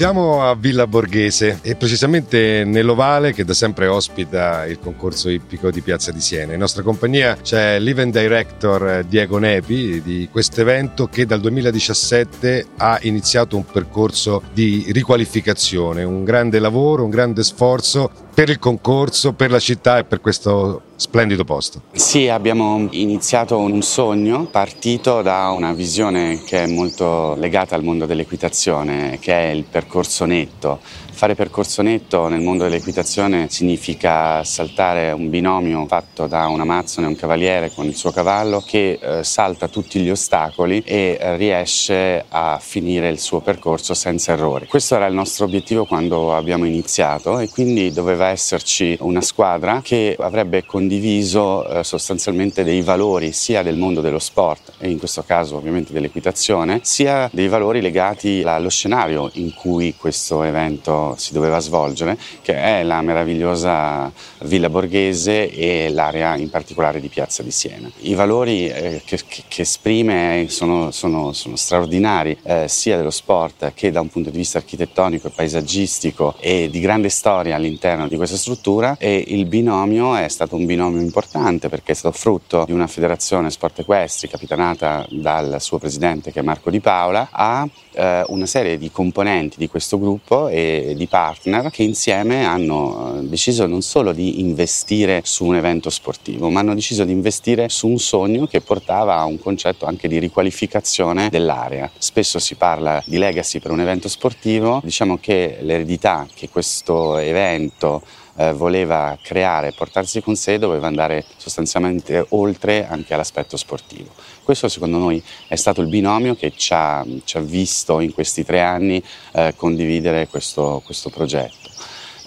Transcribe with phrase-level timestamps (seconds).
[0.00, 5.82] Siamo a Villa Borghese e precisamente nell'Ovale che da sempre ospita il concorso ippico di
[5.82, 6.54] Piazza di Siena.
[6.54, 12.98] In nostra compagnia c'è l'event director Diego Nepi di questo evento che dal 2017 ha
[13.02, 19.50] iniziato un percorso di riqualificazione, un grande lavoro, un grande sforzo per il concorso, per
[19.50, 21.80] la città e per questo splendido posto.
[21.92, 28.04] Sì, abbiamo iniziato un sogno partito da una visione che è molto legata al mondo
[28.04, 30.78] dell'equitazione, che è il percorso netto.
[31.10, 37.16] Fare percorso netto nel mondo dell'equitazione significa saltare un binomio fatto da un amazzone un
[37.16, 42.58] cavaliere con il suo cavallo che eh, salta tutti gli ostacoli e eh, riesce a
[42.58, 44.66] finire il suo percorso senza errori.
[44.66, 50.16] Questo era il nostro obiettivo quando abbiamo iniziato e quindi doveva esserci una squadra che
[50.18, 55.56] avrebbe condiviso eh, sostanzialmente dei valori sia del mondo dello sport e in questo caso
[55.56, 62.18] ovviamente dell'equitazione, sia dei valori legati allo scenario in cui questo evento si doveva svolgere,
[62.42, 64.10] che è la meravigliosa
[64.42, 67.90] Villa Borghese e l'area in particolare di Piazza di Siena.
[68.00, 73.90] I valori eh, che, che, esprime sono, sono, sono straordinari, eh, sia dello sport che
[73.90, 78.36] da un punto di vista architettonico e paesaggistico e di grande storia all'interno di questa
[78.36, 82.88] struttura e il binomio è stato un binomio importante perché è stato frutto di una
[82.88, 88.46] federazione sport equestri capitanata dal suo presidente che è Marco Di Paola a eh, una
[88.46, 93.82] serie di componenti di questo gruppo e di partner che insieme hanno eh, deciso non
[93.82, 98.46] solo di investire su un evento sportivo, ma hanno deciso di investire su un sogno
[98.46, 101.90] che portava a un concetto anche di riqualificazione dell'area.
[101.96, 107.99] Spesso si parla di legacy per un evento sportivo, diciamo che l'eredità che questo evento
[108.36, 114.10] eh, voleva creare e portarsi con sé doveva andare sostanzialmente oltre anche all'aspetto sportivo.
[114.42, 118.44] Questo secondo noi è stato il binomio che ci ha, ci ha visto in questi
[118.44, 119.02] tre anni
[119.32, 121.59] eh, condividere questo, questo progetto.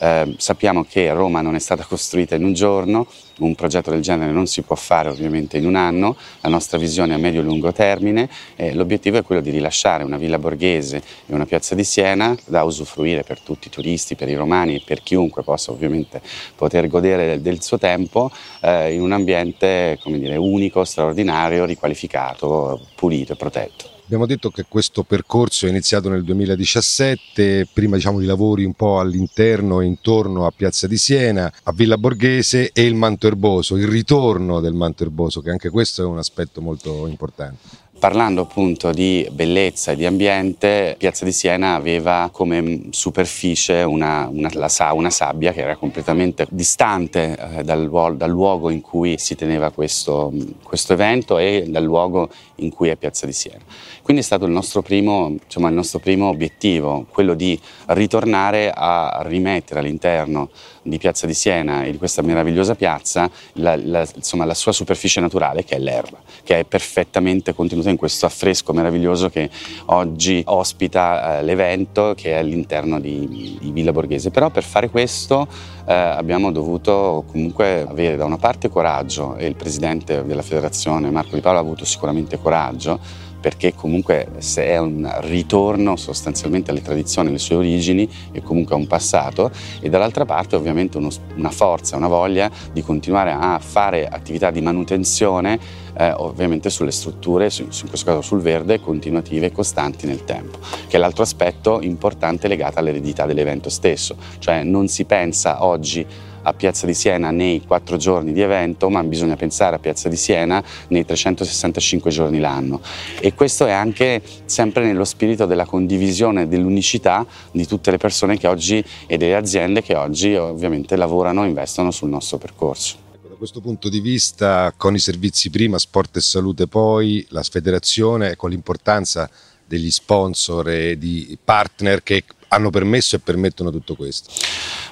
[0.03, 3.07] Eh, sappiamo che Roma non è stata costruita in un giorno,
[3.39, 7.13] un progetto del genere non si può fare ovviamente in un anno, la nostra visione
[7.13, 10.97] è a medio e lungo termine e l'obiettivo è quello di rilasciare una villa borghese
[10.97, 14.81] e una piazza di Siena da usufruire per tutti i turisti, per i romani e
[14.85, 16.21] per chiunque possa ovviamente
[16.53, 23.31] poter godere del, del suo tempo eh, in un ambiente dire, unico, straordinario, riqualificato, pulito
[23.31, 23.92] e protetto.
[24.05, 28.99] Abbiamo detto che questo percorso è iniziato nel 2017, prima diciamo di lavori un po'
[28.99, 33.87] all'interno e intorno a Piazza di Siena, a Villa Borghese e il Manto Erboso, il
[33.87, 37.82] ritorno del Manto Erboso, che anche questo è un aspetto molto importante.
[38.03, 44.49] Parlando appunto di bellezza e di ambiente, Piazza di Siena aveva come superficie una, una,
[44.51, 49.71] la, una sabbia che era completamente distante eh, dal, dal, luogo in cui si teneva
[49.71, 50.33] questo,
[50.63, 53.63] questo, evento e dal luogo in cui è Piazza di Siena.
[54.01, 59.21] Quindi è stato il nostro primo, insomma, il nostro primo obiettivo, quello di ritornare a
[59.25, 60.49] rimettere all'interno
[60.83, 65.19] di Piazza di Siena e di questa meravigliosa piazza la, la, insomma, la sua superficie
[65.19, 69.49] naturale che è l'erba, che è perfettamente contenuta in questo affresco meraviglioso che
[69.85, 74.29] oggi ospita eh, l'evento che è all'interno di, di, Villa Borghese.
[74.29, 75.47] Però per fare questo
[75.85, 81.35] eh, abbiamo dovuto comunque avere da una parte coraggio e il presidente della federazione Marco
[81.35, 87.27] Di Paolo ha avuto sicuramente coraggio perché comunque se è un ritorno sostanzialmente alle tradizioni,
[87.27, 91.97] alle sue origini e comunque a un passato e dall'altra parte ovviamente uno, una forza,
[91.97, 95.59] una voglia di continuare a fare attività di manutenzione
[95.97, 100.59] eh, ovviamente sulle strutture, su, in questo caso sul verde, continuative e costanti nel tempo,
[100.87, 106.53] che è l'altro aspetto importante legato all'eredità dell'evento stesso, cioè non si pensa oggi a
[106.53, 110.63] Piazza di Siena nei quattro giorni di evento, ma bisogna pensare a Piazza di Siena
[110.89, 112.81] nei 365 giorni l'anno.
[113.19, 118.47] E questo è anche sempre nello spirito della condivisione, dell'unicità di tutte le persone che
[118.47, 123.35] oggi e delle aziende che oggi ovviamente lavorano e investono sul nostro percorso ecco, Da
[123.35, 128.49] questo punto di vista, con i servizi prima, sport e salute poi, la federazione, con
[128.49, 129.29] l'importanza
[129.65, 134.31] degli sponsor e di partner che hanno permesso e permettono tutto questo?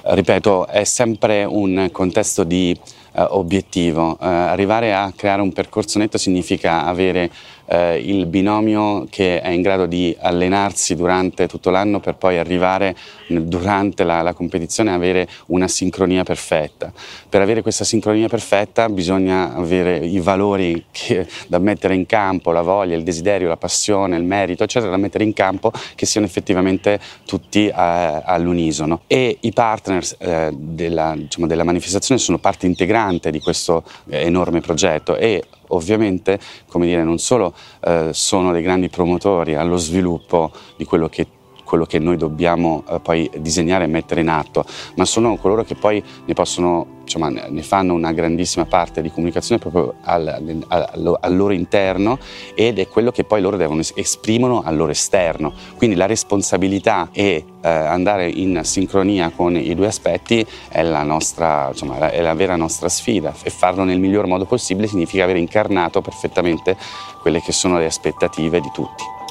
[0.02, 2.76] Ripeto, è sempre un contesto di
[3.12, 4.12] uh, obiettivo.
[4.12, 7.30] Uh, arrivare a creare un percorso netto significa avere
[7.72, 12.94] eh, il binomio che è in grado di allenarsi durante tutto l'anno per poi arrivare
[13.28, 16.92] durante la, la competizione a avere una sincronia perfetta.
[17.28, 22.60] Per avere questa sincronia perfetta bisogna avere i valori che, da mettere in campo, la
[22.60, 27.00] voglia, il desiderio, la passione, il merito, eccetera, da mettere in campo che siano effettivamente
[27.24, 29.02] tutti eh, all'unisono.
[29.06, 34.60] E i partners eh, della, diciamo, della manifestazione sono parte integrante di questo eh, enorme
[34.60, 35.42] progetto e
[35.74, 41.26] ovviamente come dire, non solo eh, sono dei grandi promotori allo sviluppo di quello che
[41.64, 44.64] quello che noi dobbiamo eh, poi disegnare e mettere in atto,
[44.96, 49.60] ma sono coloro che poi ne possono insomma, ne fanno una grandissima parte di comunicazione
[49.60, 52.18] proprio al, al, al, loro interno
[52.54, 55.52] ed è quello che poi loro devono esprimono al loro esterno.
[55.76, 61.68] Quindi la responsabilità e eh, andare in sincronia con i due aspetti è la, nostra,
[61.70, 66.00] insomma, è la vera nostra sfida e farlo nel miglior modo possibile significa aver incarnato
[66.00, 66.76] perfettamente
[67.20, 69.21] quelle che sono le aspettative di tutti.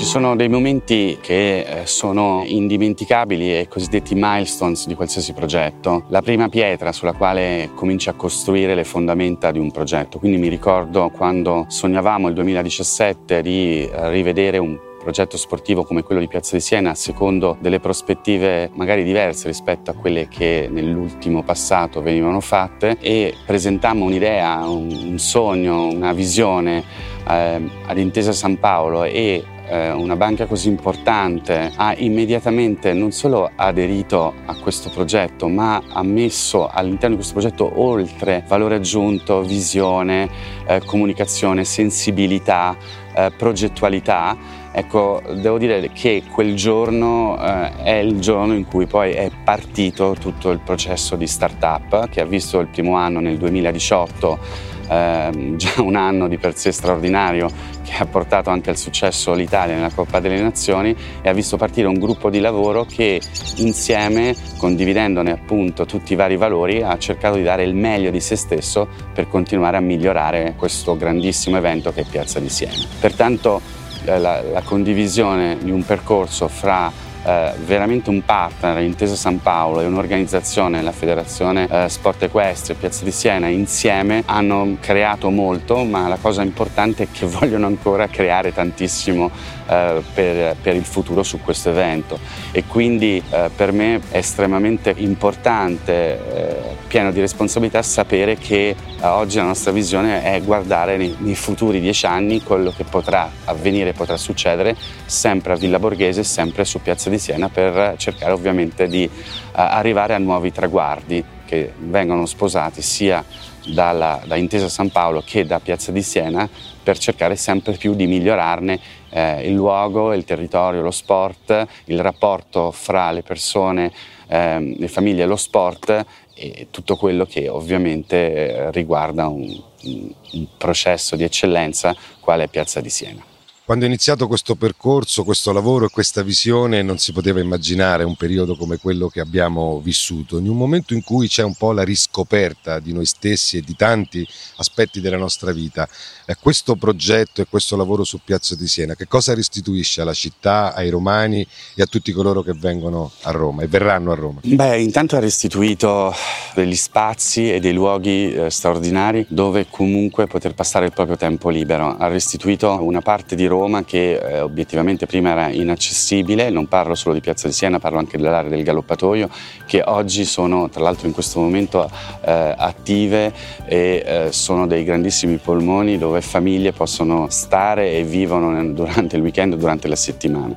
[0.00, 6.04] Ci sono dei momenti che eh, sono indimenticabili e cosiddetti milestones di qualsiasi progetto.
[6.08, 10.18] La prima pietra sulla quale cominci a costruire le fondamenta di un progetto.
[10.18, 16.22] Quindi mi ricordo quando sognavamo il 2017 di eh, rivedere un progetto sportivo come quello
[16.22, 22.00] di Piazza di Siena secondo delle prospettive magari diverse rispetto a quelle che nell'ultimo passato
[22.00, 26.84] venivano fatte e presentammo un'idea, un, sogno, una visione
[27.28, 33.50] eh, ad Intesa San Paolo e eh, una banca così importante ha immediatamente non solo
[33.54, 40.28] aderito a questo progetto, ma ha messo all'interno di questo progetto oltre valore aggiunto, visione,
[40.66, 42.76] eh, comunicazione, sensibilità,
[43.14, 44.36] eh, progettualità.
[44.72, 50.16] Ecco, devo dire che quel giorno eh, è il giorno in cui poi è partito
[50.18, 55.80] tutto il processo di startup che ha visto il primo anno nel 2018 eh, già
[55.80, 57.48] un anno di per sé straordinario
[57.82, 61.86] che ha portato anche al successo l'Italia nella Coppa delle Nazioni e ha visto partire
[61.86, 63.20] un gruppo di lavoro che
[63.56, 68.36] insieme, condividendone appunto tutti i vari valori, ha cercato di dare il meglio di se
[68.36, 72.74] stesso per continuare a migliorare questo grandissimo evento che è Piazza di Siena.
[73.00, 73.60] Pertanto
[74.04, 79.86] la, la condivisione di un percorso fra eh, veramente un partner, Intesa San Paolo e
[79.86, 86.18] un'organizzazione, la Federazione eh, Sport Equestre, Piazza di Siena, insieme hanno creato molto, ma la
[86.20, 89.30] cosa importante è che vogliono ancora creare tantissimo
[89.68, 92.18] eh, per, per, il futuro su questo evento.
[92.52, 96.56] E quindi eh, per me è estremamente importante, eh,
[96.88, 102.06] pieno di responsabilità, sapere che oggi la nostra visione è guardare nei, nei futuri dieci
[102.06, 104.74] anni quello che potrà avvenire, potrà succedere
[105.04, 110.14] sempre a Villa Borghese, sempre su Piazza di Siena per cercare ovviamente di uh, arrivare
[110.14, 113.24] a nuovi traguardi che vengono sposati sia
[113.66, 116.48] dalla, da Intesa San Paolo che da Piazza di Siena
[116.82, 118.80] per cercare sempre più di migliorarne
[119.10, 123.92] eh, il luogo, il territorio, lo sport, il rapporto fra le persone,
[124.28, 130.46] eh, le famiglie e lo sport e tutto quello che ovviamente eh, riguarda un, un
[130.56, 133.29] processo di eccellenza quale è Piazza di Siena.
[133.70, 138.16] Quando è iniziato questo percorso, questo lavoro e questa visione non si poteva immaginare un
[138.16, 141.84] periodo come quello che abbiamo vissuto, in un momento in cui c'è un po' la
[141.84, 144.26] riscoperta di noi stessi e di tanti
[144.56, 145.88] aspetti della nostra vita.
[146.26, 150.74] Eh, questo progetto e questo lavoro su Piazza di Siena, che cosa restituisce alla città,
[150.74, 154.40] ai romani e a tutti coloro che vengono a Roma e verranno a Roma?
[154.42, 156.12] Beh, intanto ha restituito
[156.56, 161.96] degli spazi e dei luoghi eh, straordinari dove comunque poter passare il proprio tempo libero.
[161.96, 166.94] Ha restituito una parte di Roma Roma che eh, obiettivamente prima era inaccessibile, non parlo
[166.94, 169.28] solo di Piazza di Siena, parlo anche dell'area del Galoppatoio,
[169.66, 171.90] che oggi sono tra l'altro in questo momento
[172.24, 173.32] eh, attive
[173.66, 179.54] e eh, sono dei grandissimi polmoni dove famiglie possono stare e vivono durante il weekend,
[179.56, 180.54] durante la settimana.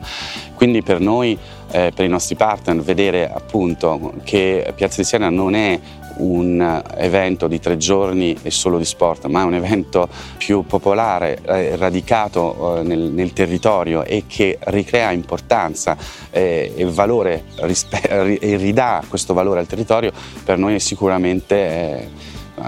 [0.55, 1.37] Quindi per noi
[1.71, 5.79] eh, per i nostri partner vedere appunto che Piazza di Siena non è
[6.15, 11.39] un evento di tre giorni e solo di sport, ma è un evento più popolare,
[11.45, 15.97] eh, radicato eh, nel, nel, territorio e che ricrea importanza
[16.29, 20.11] eh, e valore e ridà questo valore al territorio,
[20.43, 22.07] per noi sicuramente eh,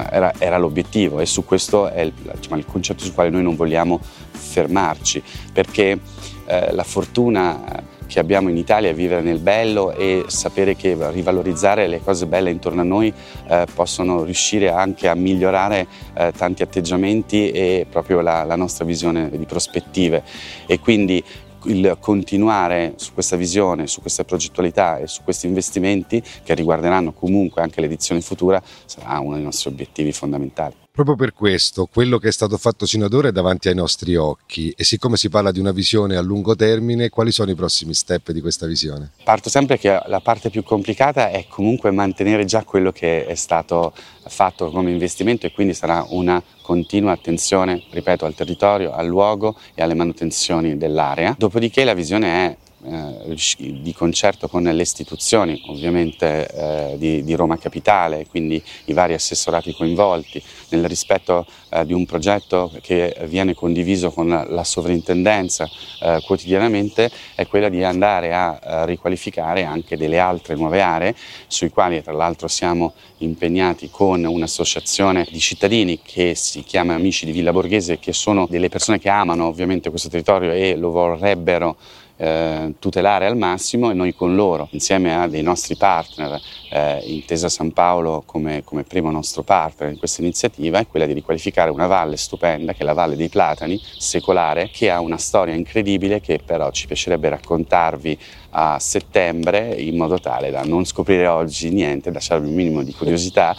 [0.09, 3.55] era, era, l'obiettivo e su questo è il, diciamo, il, concetto sul quale noi non
[3.55, 3.99] vogliamo
[4.31, 5.21] fermarci,
[5.53, 5.99] perché
[6.47, 12.01] eh, la fortuna che abbiamo in Italia, vivere nel bello e sapere che rivalorizzare le
[12.01, 13.13] cose belle intorno a noi
[13.47, 19.29] eh, possono riuscire anche a migliorare eh, tanti atteggiamenti e proprio la, la nostra visione
[19.29, 20.24] di prospettive.
[20.65, 21.24] E quindi
[21.65, 27.62] il continuare su questa visione, su questa progettualità e su questi investimenti che riguarderanno comunque
[27.62, 30.85] anche l'edizione futura sarà uno dei nostri obiettivi fondamentali.
[30.95, 34.15] Proprio per questo, quello che è stato fatto sino ad ora è davanti ai nostri
[34.15, 37.93] occhi e siccome si parla di una visione a lungo termine, quali sono i prossimi
[37.93, 39.11] step di questa visione?
[39.25, 43.93] Parto sempre che la parte più complicata è comunque mantenere già quello che è stato
[44.27, 49.83] fatto come investimento e quindi sarà una continua attenzione, ripeto, al territorio, al luogo e
[49.83, 51.35] alle manutenzioni dell'area.
[51.37, 52.57] Dopodiché la visione è
[52.88, 59.13] eh, di concerto con le istituzioni ovviamente eh, di, di, Roma Capitale, quindi i vari
[59.13, 65.68] assessorati coinvolti, nel rispetto eh, di un progetto che viene condiviso con la sovrintendenza
[66.01, 71.15] eh, quotidianamente, è quella di andare a, a riqualificare anche delle altre nuove aree,
[71.48, 77.32] sui quali tra l'altro siamo impegnati con un'associazione di cittadini che si chiama Amici di
[77.32, 81.77] Villa Borghese, che sono delle persone che amano ovviamente questo territorio e lo vorrebbero
[82.17, 86.39] eh, tutelare al massimo e noi con loro, insieme a dei nostri partner,
[86.72, 91.13] eh, Intesa San Paolo come, come, primo nostro partner in questa iniziativa, è quella di
[91.13, 95.53] riqualificare una valle stupenda che è la Valle dei Platani, secolare, che ha una storia
[95.53, 98.17] incredibile che però ci piacerebbe raccontarvi
[98.51, 103.55] a settembre in modo tale da non scoprire oggi niente, lasciarvi un minimo di curiosità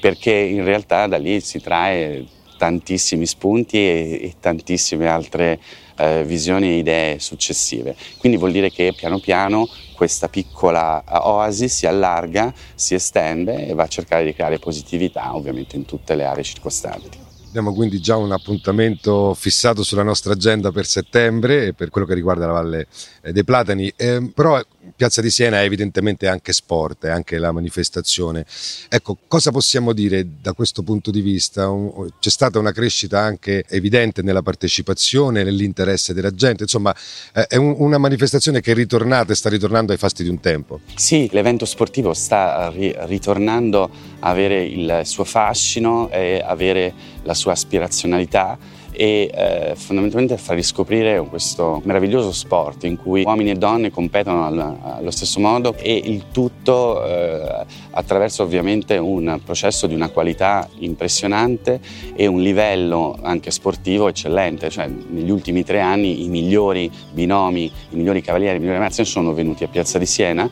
[0.00, 2.26] perché in realtà da lì si trae
[2.56, 5.60] tantissimi spunti e, e tantissime altre
[6.00, 7.94] eh, visioni e idee successive.
[8.18, 13.74] Quindi vuol dire che piano piano questa piccola eh, oasi si allarga, si estende e
[13.74, 17.28] va a cercare di creare positività ovviamente in tutte le aree circostanti.
[17.48, 22.46] Abbiamo quindi già un appuntamento fissato sulla nostra agenda per settembre per quello che riguarda
[22.46, 22.86] la Valle
[23.22, 24.60] eh, dei Platani, eh, però
[24.96, 28.46] Piazza di Siena è evidentemente anche sport, è anche la manifestazione.
[28.88, 31.70] Ecco, cosa possiamo dire da questo punto di vista?
[32.18, 36.94] C'è stata una crescita anche evidente nella partecipazione, nell'interesse della gente, insomma
[37.32, 40.80] è una manifestazione che è ritornata e sta ritornando ai fasti di un tempo.
[40.94, 46.92] Sì, l'evento sportivo sta ritornando a avere il suo fascino e avere
[47.24, 48.58] la sua aspirazionalità
[49.00, 54.76] e eh, fondamentalmente far riscoprire questo meraviglioso sport in cui uomini e donne competono al,
[54.98, 61.80] allo stesso modo e il tutto eh, attraverso ovviamente un processo di una qualità impressionante
[62.14, 67.96] e un livello anche sportivo eccellente, cioè negli ultimi tre anni i migliori binomi, i
[67.96, 70.46] migliori cavalieri, i migliori ragazzi sono venuti a Piazza di Siena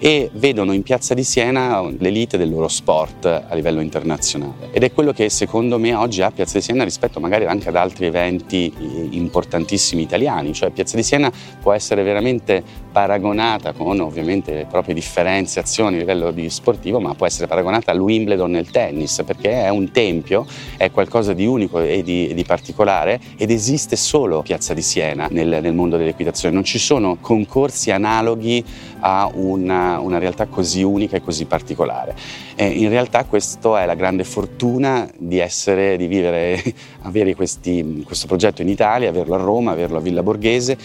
[0.00, 4.70] e vedono in Piazza di Siena l'elite del loro sport a livello internazionale.
[4.72, 7.76] Ed è quello che secondo me oggi ha Piazza di Siena rispetto magari anche ad
[7.76, 11.30] altri altri eventi eh, importantissimi italiani, cioè Piazza di Siena
[11.60, 17.26] può essere veramente paragonata con ovviamente le proprie differenziazioni a livello di sportivo, ma può
[17.26, 20.46] essere paragonata al Wimbledon nel tennis, perché è un tempio,
[20.76, 25.58] è qualcosa di unico e di, di particolare ed esiste solo Piazza di Siena nel,
[25.60, 28.64] nel mondo dell'equitazione, non ci sono concorsi analoghi
[29.00, 32.14] a una, una realtà così unica e così particolare.
[32.54, 36.62] E in realtà questa è la grande fortuna di essere, di vivere,
[37.02, 40.76] avere questi, questo progetto in Italia, averlo a Roma, averlo a Villa Borghese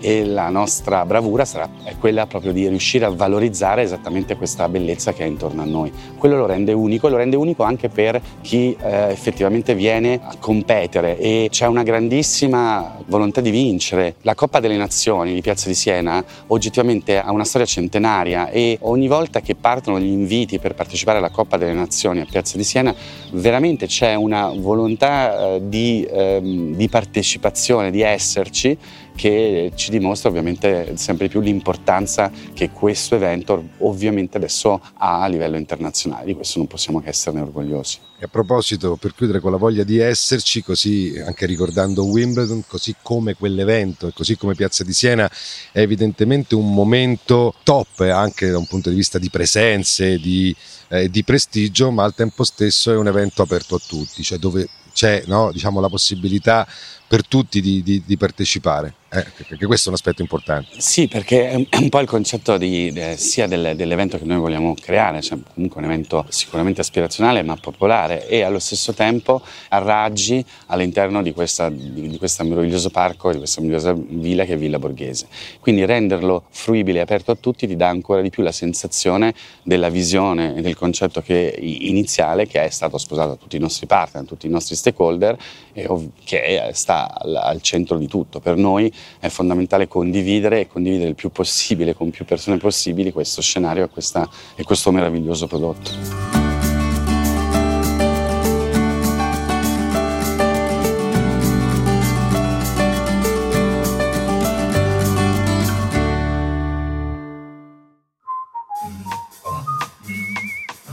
[0.00, 5.24] e la nostra bravura sarà quella proprio di riuscire a valorizzare esattamente questa bellezza che
[5.24, 5.92] è intorno a noi.
[6.16, 10.36] Quello lo rende unico e lo rende unico anche per chi eh, effettivamente viene a
[10.38, 14.16] competere e c'è una grandissima volontà di vincere.
[14.22, 19.08] La Coppa delle Nazioni di Piazza di Siena oggettivamente ha una storia centenaria e ogni
[19.08, 22.94] volta che partono gli inviti per partecipare alla Coppa delle Nazioni a Piazza di Siena
[23.32, 28.76] veramente c'è una volontà eh, di, ehm, di partecipazione, di esserci
[29.18, 35.56] che ci dimostra ovviamente sempre più l'importanza che questo evento ovviamente adesso ha a livello
[35.56, 37.98] internazionale, di questo non possiamo che esserne orgogliosi.
[38.20, 42.94] E a proposito, per chiudere con la voglia di esserci, così anche ricordando Wimbledon, così
[43.02, 45.28] come quell'evento e così come Piazza di Siena,
[45.72, 50.54] è evidentemente un momento top anche da un punto di vista di presenze, di,
[50.90, 54.68] eh, di prestigio, ma al tempo stesso è un evento aperto a tutti, cioè dove
[54.92, 56.66] c'è no, diciamo, la possibilità
[57.08, 60.68] per tutti di, di, di partecipare, eh, perché questo è un aspetto importante.
[60.76, 64.74] Sì, perché è un po' il concetto di, eh, sia del, dell'evento che noi vogliamo
[64.78, 70.44] creare, cioè comunque un evento sicuramente aspirazionale ma popolare e allo stesso tempo a raggi
[70.66, 71.72] all'interno di, questa,
[72.18, 75.28] questo meraviglioso parco, di questa meravigliosa villa che è Villa Borghese.
[75.60, 79.88] Quindi renderlo fruibile e aperto a tutti ti dà ancora di più la sensazione della
[79.88, 84.24] visione e del concetto che, iniziale che è stato sposato da tutti i nostri partner,
[84.24, 85.38] da tutti i nostri stakeholder
[85.72, 85.88] e
[86.24, 88.40] che sta sia al, al, centro di tutto.
[88.40, 93.40] Per noi è fondamentale condividere e condividere il più possibile con più persone possibili questo
[93.40, 96.46] scenario e, questa, e questo meraviglioso prodotto.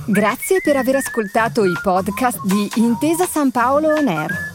[0.08, 4.55] Grazie per aver ascoltato i podcast di Intesa San Paolo On Air.